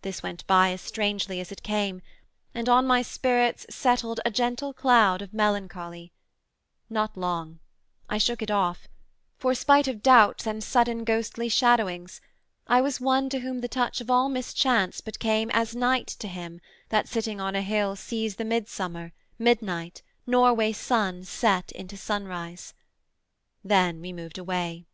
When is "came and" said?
1.62-2.70